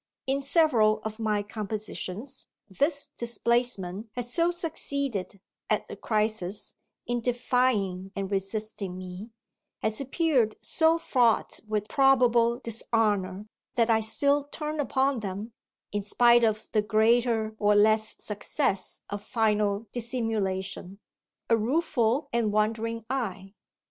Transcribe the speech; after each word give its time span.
In 0.25 0.39
several 0.41 0.99
of 1.03 1.19
my 1.19 1.43
compositions 1.43 2.47
this 2.67 3.09
displacement 3.17 4.09
has 4.13 4.33
so 4.33 4.49
succeeded, 4.49 5.39
at 5.69 5.87
the 5.87 5.95
crisis, 5.95 6.73
in 7.05 7.21
defying 7.21 8.11
and 8.15 8.31
resisting 8.31 8.97
me, 8.97 9.29
has 9.83 10.01
appeared 10.01 10.55
so 10.59 10.97
fraught 10.97 11.59
with 11.67 11.87
probable 11.87 12.57
dishonour, 12.57 13.45
that 13.75 13.91
I 13.91 13.99
still 14.01 14.45
turn 14.45 14.79
upon 14.79 15.19
them, 15.19 15.53
in 15.91 16.01
spite 16.01 16.43
of 16.43 16.67
the 16.71 16.81
greater 16.81 17.55
or 17.59 17.75
less 17.75 18.15
success 18.17 19.03
of 19.07 19.21
final 19.23 19.85
dissimulation, 19.91 20.99
a 21.47 21.55
rueful 21.55 22.27
and 22.33 22.51
wondering 22.51 23.05
eye. 23.07 23.53